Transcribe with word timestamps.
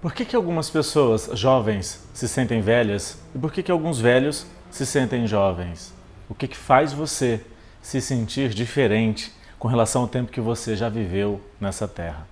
Por 0.00 0.14
que, 0.14 0.24
que 0.24 0.34
algumas 0.34 0.70
pessoas 0.70 1.28
jovens 1.34 2.02
se 2.14 2.26
sentem 2.26 2.62
velhas 2.62 3.18
e 3.34 3.38
por 3.38 3.52
que, 3.52 3.62
que 3.62 3.70
alguns 3.70 4.00
velhos 4.00 4.46
se 4.70 4.86
sentem 4.86 5.26
jovens? 5.26 5.92
O 6.26 6.34
que, 6.34 6.48
que 6.48 6.56
faz 6.56 6.90
você 6.90 7.44
se 7.82 8.00
sentir 8.00 8.48
diferente 8.48 9.30
com 9.58 9.68
relação 9.68 10.00
ao 10.00 10.08
tempo 10.08 10.32
que 10.32 10.40
você 10.40 10.74
já 10.74 10.88
viveu 10.88 11.38
nessa 11.60 11.86
terra? 11.86 12.26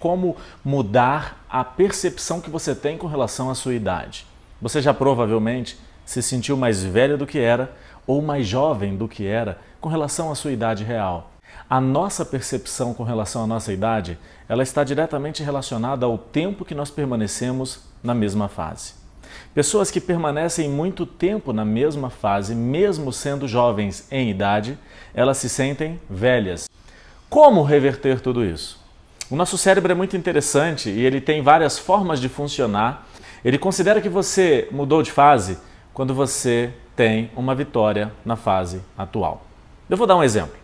Como 0.00 0.38
mudar 0.64 1.44
a 1.50 1.62
percepção 1.62 2.40
que 2.40 2.48
você 2.48 2.74
tem 2.74 2.96
com 2.96 3.06
relação 3.06 3.50
à 3.50 3.54
sua 3.54 3.74
idade? 3.74 4.26
Você 4.62 4.80
já 4.80 4.94
provavelmente 4.94 5.78
se 6.06 6.22
sentiu 6.22 6.56
mais 6.56 6.82
velho 6.82 7.18
do 7.18 7.26
que 7.26 7.38
era 7.38 7.76
ou 8.06 8.22
mais 8.22 8.46
jovem 8.46 8.96
do 8.96 9.06
que 9.06 9.26
era 9.26 9.58
com 9.82 9.90
relação 9.90 10.32
à 10.32 10.34
sua 10.34 10.50
idade 10.50 10.82
real. 10.82 11.31
A 11.68 11.80
nossa 11.80 12.24
percepção 12.24 12.92
com 12.92 13.02
relação 13.02 13.44
à 13.44 13.46
nossa 13.46 13.72
idade, 13.72 14.18
ela 14.48 14.62
está 14.62 14.84
diretamente 14.84 15.42
relacionada 15.42 16.04
ao 16.04 16.18
tempo 16.18 16.64
que 16.64 16.74
nós 16.74 16.90
permanecemos 16.90 17.80
na 18.02 18.14
mesma 18.14 18.48
fase. 18.48 18.94
Pessoas 19.54 19.90
que 19.90 20.00
permanecem 20.00 20.68
muito 20.68 21.06
tempo 21.06 21.52
na 21.52 21.64
mesma 21.64 22.10
fase, 22.10 22.54
mesmo 22.54 23.12
sendo 23.12 23.48
jovens 23.48 24.06
em 24.10 24.30
idade, 24.30 24.78
elas 25.14 25.38
se 25.38 25.48
sentem 25.48 26.00
velhas. 26.08 26.68
Como 27.28 27.62
reverter 27.62 28.20
tudo 28.20 28.44
isso? 28.44 28.78
O 29.30 29.36
nosso 29.36 29.56
cérebro 29.56 29.92
é 29.92 29.94
muito 29.94 30.16
interessante 30.16 30.90
e 30.90 31.00
ele 31.04 31.20
tem 31.20 31.42
várias 31.42 31.78
formas 31.78 32.20
de 32.20 32.28
funcionar. 32.28 33.06
Ele 33.42 33.56
considera 33.56 34.00
que 34.00 34.08
você 34.08 34.68
mudou 34.70 35.02
de 35.02 35.10
fase 35.10 35.58
quando 35.94 36.14
você 36.14 36.72
tem 36.94 37.30
uma 37.34 37.54
vitória 37.54 38.12
na 38.24 38.36
fase 38.36 38.82
atual. 38.96 39.46
Eu 39.88 39.96
vou 39.96 40.06
dar 40.06 40.16
um 40.16 40.22
exemplo. 40.22 40.61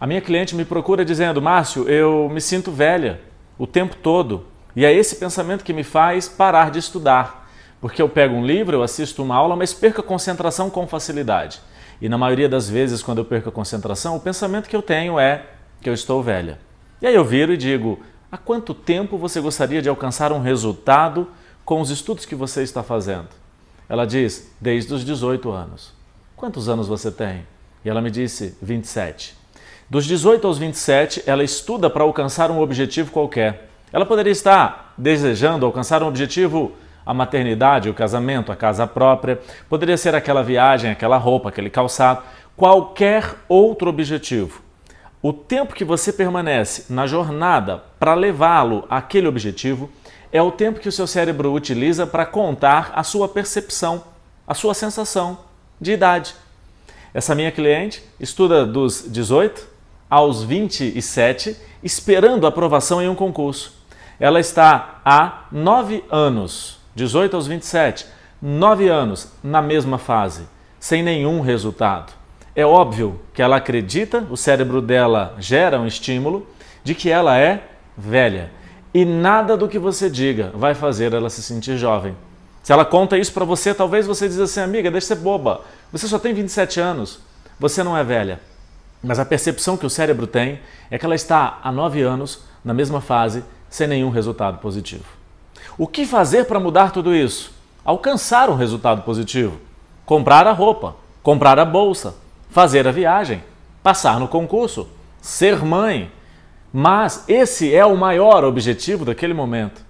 A 0.00 0.06
minha 0.06 0.22
cliente 0.22 0.56
me 0.56 0.64
procura 0.64 1.04
dizendo: 1.04 1.42
Márcio, 1.42 1.86
eu 1.86 2.30
me 2.32 2.40
sinto 2.40 2.72
velha 2.72 3.20
o 3.58 3.66
tempo 3.66 3.94
todo 3.96 4.46
e 4.74 4.82
é 4.82 4.92
esse 4.92 5.16
pensamento 5.16 5.62
que 5.62 5.74
me 5.74 5.84
faz 5.84 6.26
parar 6.26 6.70
de 6.70 6.78
estudar. 6.78 7.50
Porque 7.82 8.00
eu 8.00 8.08
pego 8.08 8.34
um 8.34 8.46
livro, 8.46 8.76
eu 8.76 8.82
assisto 8.82 9.22
uma 9.22 9.36
aula, 9.36 9.54
mas 9.56 9.74
perco 9.74 10.00
a 10.00 10.04
concentração 10.04 10.70
com 10.70 10.86
facilidade. 10.86 11.60
E 12.00 12.08
na 12.08 12.16
maioria 12.16 12.48
das 12.48 12.68
vezes, 12.68 13.02
quando 13.02 13.18
eu 13.18 13.24
perco 13.26 13.50
a 13.50 13.52
concentração, 13.52 14.16
o 14.16 14.20
pensamento 14.20 14.70
que 14.70 14.76
eu 14.76 14.80
tenho 14.80 15.18
é 15.18 15.44
que 15.82 15.88
eu 15.88 15.94
estou 15.94 16.22
velha. 16.22 16.58
E 17.02 17.06
aí 17.06 17.14
eu 17.14 17.24
viro 17.24 17.52
e 17.52 17.56
digo: 17.58 18.00
há 18.32 18.38
quanto 18.38 18.72
tempo 18.72 19.18
você 19.18 19.38
gostaria 19.38 19.82
de 19.82 19.88
alcançar 19.90 20.32
um 20.32 20.40
resultado 20.40 21.28
com 21.62 21.78
os 21.78 21.90
estudos 21.90 22.24
que 22.24 22.34
você 22.34 22.62
está 22.62 22.82
fazendo? 22.82 23.28
Ela 23.86 24.06
diz: 24.06 24.50
desde 24.58 24.94
os 24.94 25.04
18 25.04 25.50
anos. 25.50 25.92
Quantos 26.34 26.70
anos 26.70 26.88
você 26.88 27.10
tem? 27.10 27.46
E 27.84 27.90
ela 27.90 28.00
me 28.00 28.10
disse: 28.10 28.56
27. 28.62 29.39
Dos 29.90 30.04
18 30.04 30.46
aos 30.46 30.56
27, 30.56 31.24
ela 31.26 31.42
estuda 31.42 31.90
para 31.90 32.04
alcançar 32.04 32.48
um 32.48 32.60
objetivo 32.60 33.10
qualquer. 33.10 33.70
Ela 33.92 34.06
poderia 34.06 34.30
estar 34.30 34.94
desejando 34.96 35.66
alcançar 35.66 36.00
um 36.00 36.06
objetivo, 36.06 36.76
a 37.04 37.12
maternidade, 37.12 37.90
o 37.90 37.94
casamento, 37.94 38.52
a 38.52 38.56
casa 38.56 38.86
própria, 38.86 39.40
poderia 39.68 39.96
ser 39.96 40.14
aquela 40.14 40.44
viagem, 40.44 40.92
aquela 40.92 41.16
roupa, 41.16 41.48
aquele 41.48 41.68
calçado, 41.68 42.22
qualquer 42.56 43.34
outro 43.48 43.90
objetivo. 43.90 44.62
O 45.20 45.32
tempo 45.32 45.74
que 45.74 45.84
você 45.84 46.12
permanece 46.12 46.84
na 46.88 47.04
jornada 47.04 47.82
para 47.98 48.14
levá-lo 48.14 48.84
àquele 48.88 49.26
objetivo 49.26 49.90
é 50.30 50.40
o 50.40 50.52
tempo 50.52 50.78
que 50.78 50.88
o 50.88 50.92
seu 50.92 51.08
cérebro 51.08 51.52
utiliza 51.52 52.06
para 52.06 52.24
contar 52.24 52.92
a 52.94 53.02
sua 53.02 53.28
percepção, 53.28 54.04
a 54.46 54.54
sua 54.54 54.72
sensação 54.72 55.40
de 55.80 55.90
idade. 55.90 56.32
Essa 57.12 57.34
minha 57.34 57.50
cliente 57.50 58.04
estuda 58.20 58.64
dos 58.64 59.04
18 59.04 59.79
aos 60.10 60.42
27, 60.42 61.56
esperando 61.82 62.46
aprovação 62.46 63.00
em 63.00 63.08
um 63.08 63.14
concurso. 63.14 63.78
Ela 64.18 64.40
está 64.40 65.00
há 65.04 65.44
nove 65.52 66.04
anos, 66.10 66.80
18 66.94 67.36
aos 67.36 67.46
27, 67.46 68.06
nove 68.42 68.88
anos 68.88 69.32
na 69.42 69.62
mesma 69.62 69.96
fase, 69.96 70.42
sem 70.80 71.02
nenhum 71.02 71.40
resultado. 71.40 72.12
É 72.54 72.66
óbvio 72.66 73.20
que 73.32 73.40
ela 73.40 73.56
acredita, 73.56 74.26
o 74.28 74.36
cérebro 74.36 74.82
dela 74.82 75.36
gera 75.38 75.80
um 75.80 75.86
estímulo 75.86 76.46
de 76.82 76.94
que 76.94 77.08
ela 77.08 77.38
é 77.38 77.68
velha. 77.96 78.50
E 78.92 79.04
nada 79.04 79.56
do 79.56 79.68
que 79.68 79.78
você 79.78 80.10
diga 80.10 80.50
vai 80.52 80.74
fazer 80.74 81.14
ela 81.14 81.30
se 81.30 81.42
sentir 81.42 81.78
jovem. 81.78 82.16
Se 82.62 82.72
ela 82.72 82.84
conta 82.84 83.16
isso 83.16 83.32
para 83.32 83.44
você, 83.44 83.72
talvez 83.72 84.06
você 84.06 84.28
diz 84.28 84.38
assim, 84.38 84.60
amiga, 84.60 84.90
deixa 84.90 85.14
de 85.14 85.20
ser 85.20 85.24
boba. 85.24 85.62
Você 85.92 86.06
só 86.08 86.18
tem 86.18 86.34
27 86.34 86.80
anos, 86.80 87.20
você 87.58 87.82
não 87.82 87.96
é 87.96 88.02
velha. 88.02 88.40
Mas 89.02 89.18
a 89.18 89.24
percepção 89.24 89.76
que 89.76 89.86
o 89.86 89.90
cérebro 89.90 90.26
tem 90.26 90.60
é 90.90 90.98
que 90.98 91.04
ela 91.04 91.14
está 91.14 91.58
há 91.62 91.72
nove 91.72 92.02
anos 92.02 92.44
na 92.64 92.74
mesma 92.74 93.00
fase, 93.00 93.42
sem 93.68 93.86
nenhum 93.86 94.10
resultado 94.10 94.58
positivo. 94.58 95.04
O 95.78 95.86
que 95.86 96.04
fazer 96.04 96.44
para 96.44 96.60
mudar 96.60 96.92
tudo 96.92 97.14
isso? 97.14 97.52
Alcançar 97.84 98.50
um 98.50 98.54
resultado 98.54 99.02
positivo. 99.02 99.58
Comprar 100.04 100.46
a 100.46 100.52
roupa, 100.52 100.96
comprar 101.22 101.58
a 101.58 101.64
bolsa, 101.64 102.14
fazer 102.50 102.86
a 102.86 102.92
viagem, 102.92 103.42
passar 103.82 104.20
no 104.20 104.28
concurso, 104.28 104.88
ser 105.22 105.64
mãe. 105.64 106.10
Mas 106.72 107.24
esse 107.26 107.74
é 107.74 107.84
o 107.86 107.96
maior 107.96 108.44
objetivo 108.44 109.04
daquele 109.04 109.32
momento. 109.32 109.82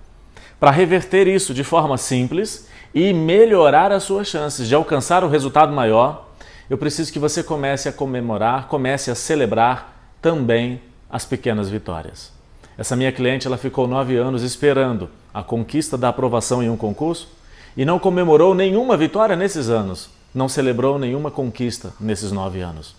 Para 0.60 0.70
reverter 0.70 1.26
isso 1.26 1.52
de 1.52 1.64
forma 1.64 1.96
simples 1.96 2.68
e 2.94 3.12
melhorar 3.12 3.90
as 3.92 4.02
suas 4.02 4.28
chances 4.28 4.68
de 4.68 4.74
alcançar 4.74 5.24
o 5.24 5.28
resultado 5.28 5.72
maior, 5.72 6.29
eu 6.70 6.78
preciso 6.78 7.12
que 7.12 7.18
você 7.18 7.42
comece 7.42 7.88
a 7.88 7.92
comemorar, 7.92 8.68
comece 8.68 9.10
a 9.10 9.14
celebrar 9.16 10.14
também 10.22 10.80
as 11.10 11.24
pequenas 11.24 11.68
vitórias. 11.68 12.32
Essa 12.78 12.94
minha 12.94 13.10
cliente 13.10 13.48
ela 13.48 13.58
ficou 13.58 13.88
nove 13.88 14.16
anos 14.16 14.44
esperando 14.44 15.10
a 15.34 15.42
conquista 15.42 15.98
da 15.98 16.08
aprovação 16.08 16.62
em 16.62 16.70
um 16.70 16.76
concurso 16.76 17.28
e 17.76 17.84
não 17.84 17.98
comemorou 17.98 18.54
nenhuma 18.54 18.96
vitória 18.96 19.34
nesses 19.34 19.68
anos, 19.68 20.10
não 20.32 20.48
celebrou 20.48 20.96
nenhuma 20.96 21.28
conquista 21.28 21.92
nesses 21.98 22.30
nove 22.30 22.60
anos. 22.60 22.94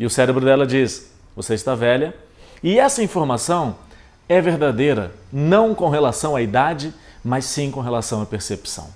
E 0.00 0.04
o 0.04 0.10
cérebro 0.10 0.44
dela 0.44 0.66
diz: 0.66 1.12
você 1.36 1.54
está 1.54 1.76
velha. 1.76 2.14
E 2.60 2.78
essa 2.78 3.02
informação 3.02 3.76
é 4.28 4.40
verdadeira, 4.40 5.12
não 5.32 5.74
com 5.74 5.88
relação 5.88 6.34
à 6.34 6.42
idade, 6.42 6.92
mas 7.24 7.44
sim 7.44 7.70
com 7.70 7.80
relação 7.80 8.20
à 8.20 8.26
percepção. 8.26 8.88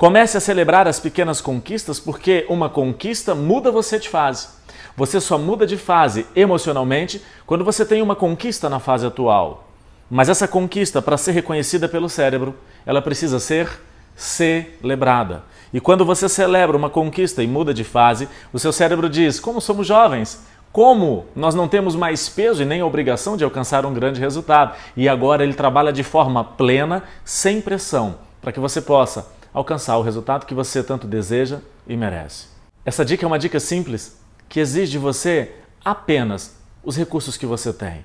Comece 0.00 0.38
a 0.38 0.40
celebrar 0.40 0.88
as 0.88 0.98
pequenas 0.98 1.42
conquistas, 1.42 2.00
porque 2.00 2.46
uma 2.48 2.70
conquista 2.70 3.34
muda 3.34 3.70
você 3.70 3.98
de 3.98 4.08
fase. 4.08 4.48
Você 4.96 5.20
só 5.20 5.36
muda 5.36 5.66
de 5.66 5.76
fase 5.76 6.24
emocionalmente 6.34 7.22
quando 7.44 7.66
você 7.66 7.84
tem 7.84 8.00
uma 8.00 8.16
conquista 8.16 8.70
na 8.70 8.80
fase 8.80 9.04
atual. 9.04 9.68
Mas 10.10 10.30
essa 10.30 10.48
conquista, 10.48 11.02
para 11.02 11.18
ser 11.18 11.32
reconhecida 11.32 11.86
pelo 11.86 12.08
cérebro, 12.08 12.54
ela 12.86 13.02
precisa 13.02 13.38
ser 13.38 13.68
celebrada. 14.16 15.42
E 15.70 15.82
quando 15.82 16.02
você 16.02 16.30
celebra 16.30 16.78
uma 16.78 16.88
conquista 16.88 17.42
e 17.42 17.46
muda 17.46 17.74
de 17.74 17.84
fase, 17.84 18.26
o 18.54 18.58
seu 18.58 18.72
cérebro 18.72 19.06
diz: 19.06 19.38
Como 19.38 19.60
somos 19.60 19.86
jovens, 19.86 20.42
como 20.72 21.26
nós 21.36 21.54
não 21.54 21.68
temos 21.68 21.94
mais 21.94 22.26
peso 22.26 22.62
e 22.62 22.64
nem 22.64 22.82
obrigação 22.82 23.36
de 23.36 23.44
alcançar 23.44 23.84
um 23.84 23.92
grande 23.92 24.18
resultado. 24.18 24.74
E 24.96 25.10
agora 25.10 25.44
ele 25.44 25.52
trabalha 25.52 25.92
de 25.92 26.02
forma 26.02 26.42
plena, 26.42 27.02
sem 27.22 27.60
pressão, 27.60 28.14
para 28.40 28.50
que 28.50 28.58
você 28.58 28.80
possa 28.80 29.38
alcançar 29.52 29.96
o 29.98 30.02
resultado 30.02 30.46
que 30.46 30.54
você 30.54 30.82
tanto 30.82 31.06
deseja 31.06 31.60
e 31.86 31.96
merece. 31.96 32.46
Essa 32.84 33.04
dica 33.04 33.24
é 33.24 33.26
uma 33.26 33.38
dica 33.38 33.60
simples 33.60 34.18
que 34.48 34.60
exige 34.60 34.92
de 34.92 34.98
você 34.98 35.54
apenas 35.84 36.56
os 36.82 36.96
recursos 36.96 37.36
que 37.36 37.46
você 37.46 37.72
tem. 37.72 38.04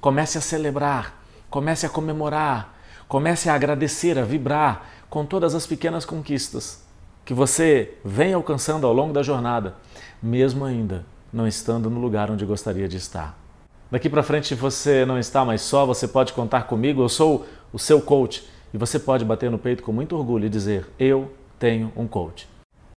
Comece 0.00 0.38
a 0.38 0.40
celebrar, 0.40 1.22
comece 1.50 1.86
a 1.86 1.88
comemorar, 1.88 2.74
comece 3.06 3.48
a 3.48 3.54
agradecer, 3.54 4.18
a 4.18 4.24
vibrar 4.24 4.90
com 5.08 5.24
todas 5.24 5.54
as 5.54 5.66
pequenas 5.66 6.04
conquistas 6.04 6.82
que 7.24 7.32
você 7.32 7.94
vem 8.04 8.34
alcançando 8.34 8.86
ao 8.86 8.92
longo 8.92 9.12
da 9.12 9.22
jornada, 9.22 9.74
mesmo 10.22 10.64
ainda 10.64 11.06
não 11.32 11.48
estando 11.48 11.88
no 11.88 12.00
lugar 12.00 12.30
onde 12.30 12.44
gostaria 12.44 12.86
de 12.86 12.96
estar. 12.96 13.36
Daqui 13.90 14.10
para 14.10 14.22
frente 14.22 14.54
você 14.54 15.04
não 15.04 15.18
está 15.18 15.44
mais 15.44 15.62
só, 15.62 15.86
você 15.86 16.06
pode 16.06 16.32
contar 16.32 16.62
comigo, 16.62 17.02
eu 17.02 17.08
sou 17.08 17.46
o 17.72 17.78
seu 17.78 18.00
coach 18.00 18.46
e 18.74 18.76
você 18.76 18.98
pode 18.98 19.24
bater 19.24 19.48
no 19.48 19.58
peito 19.58 19.84
com 19.84 19.92
muito 19.92 20.16
orgulho 20.16 20.46
e 20.46 20.50
dizer: 20.50 20.86
Eu 20.98 21.30
tenho 21.60 21.92
um 21.96 22.08
coach. 22.08 22.48